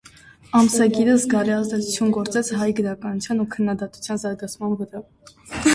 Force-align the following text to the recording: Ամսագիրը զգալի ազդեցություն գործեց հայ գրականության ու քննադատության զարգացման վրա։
Ամսագիրը 0.59 1.17
զգալի 1.23 1.53
ազդեցություն 1.57 2.15
գործեց 2.17 2.49
հայ 2.63 2.71
գրականության 2.81 3.45
ու 3.45 3.49
քննադատության 3.57 4.25
զարգացման 4.25 4.77
վրա։ 4.83 5.07